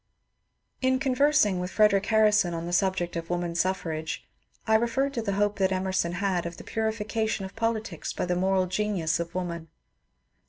[0.81, 4.25] In conversing with Frederic Harrison on the subject of woman suffrage,
[4.65, 8.35] I referred to the hope that Emerson had of the purification of politics by the''
[8.35, 9.67] moral genius" of woman.